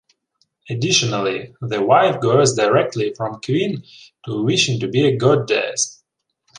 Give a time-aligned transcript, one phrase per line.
[0.67, 3.83] Additionally, the wife goes directly from queen
[4.25, 6.01] to wishing to be a 'goddess'.